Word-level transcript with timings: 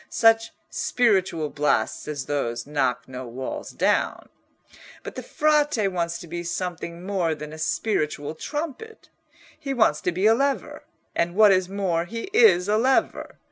Such 0.09 0.49
spiritual 0.71 1.51
blasts 1.51 2.07
as 2.07 2.25
those 2.25 2.65
knock 2.65 3.07
no 3.07 3.27
walls 3.27 3.69
down. 3.69 4.29
But 5.03 5.13
the 5.13 5.21
Frate 5.21 5.91
wants 5.91 6.17
to 6.17 6.27
be 6.27 6.41
something 6.43 7.05
more 7.05 7.35
than 7.35 7.53
a 7.53 7.59
spiritual 7.59 8.33
trumpet: 8.33 9.09
he 9.59 9.75
wants 9.75 10.01
to 10.01 10.11
be 10.11 10.25
a 10.25 10.33
lever, 10.33 10.81
and 11.15 11.35
what 11.35 11.51
is 11.51 11.69
more, 11.69 12.05
he 12.05 12.31
is 12.33 12.67
a 12.67 12.79
lever. 12.79 13.37